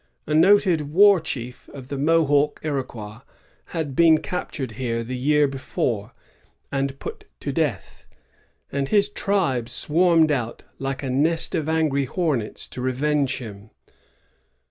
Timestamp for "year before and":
5.15-6.97